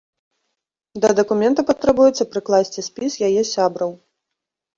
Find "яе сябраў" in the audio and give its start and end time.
3.29-3.95